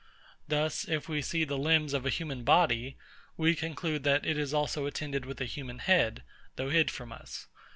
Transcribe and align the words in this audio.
Thus, 0.47 0.87
if 0.87 1.07
we 1.07 1.21
see 1.21 1.43
the 1.43 1.59
limbs 1.59 1.93
of 1.93 2.07
a 2.07 2.09
human 2.09 2.43
body, 2.43 2.97
we 3.37 3.53
conclude 3.55 4.03
that 4.03 4.25
it 4.25 4.35
is 4.35 4.51
also 4.51 4.87
attended 4.87 5.27
with 5.27 5.39
a 5.39 5.45
human 5.45 5.77
head, 5.77 6.23
though 6.55 6.71
hid 6.71 6.89
from 6.89 7.11
us. 7.11 7.45